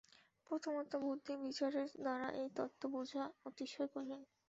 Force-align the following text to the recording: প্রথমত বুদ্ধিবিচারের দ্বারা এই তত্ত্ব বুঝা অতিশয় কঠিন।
প্রথমত 0.49 0.91
বুদ্ধিবিচারের 1.03 1.89
দ্বারা 1.97 2.27
এই 2.41 2.49
তত্ত্ব 2.57 2.83
বুঝা 2.93 3.23
অতিশয় 3.45 3.89
কঠিন। 3.93 4.21